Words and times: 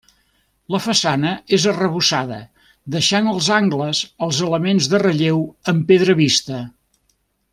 La 0.75 0.79
façana 0.85 1.33
és 1.57 1.67
arrebossada 1.71 2.39
deixant 2.95 3.29
els 3.33 3.49
angles 3.59 4.01
els 4.29 4.41
elements 4.49 4.91
de 4.95 5.03
relleu 5.05 5.45
en 5.75 5.85
pedra 5.93 6.19
vista. 6.25 6.63